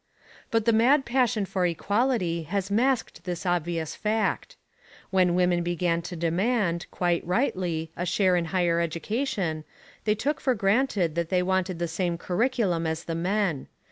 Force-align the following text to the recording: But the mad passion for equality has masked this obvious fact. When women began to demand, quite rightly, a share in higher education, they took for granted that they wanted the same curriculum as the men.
But 0.49 0.65
the 0.65 0.73
mad 0.73 1.05
passion 1.05 1.45
for 1.45 1.63
equality 1.67 2.41
has 2.49 2.71
masked 2.71 3.23
this 3.23 3.45
obvious 3.45 3.93
fact. 3.93 4.55
When 5.11 5.35
women 5.35 5.61
began 5.61 6.01
to 6.01 6.15
demand, 6.15 6.87
quite 6.89 7.23
rightly, 7.23 7.91
a 7.95 8.03
share 8.07 8.35
in 8.35 8.45
higher 8.45 8.79
education, 8.79 9.63
they 10.05 10.15
took 10.15 10.41
for 10.41 10.55
granted 10.55 11.13
that 11.13 11.29
they 11.29 11.43
wanted 11.43 11.77
the 11.77 11.87
same 11.87 12.17
curriculum 12.17 12.87
as 12.87 13.03
the 13.03 13.13
men. 13.13 13.67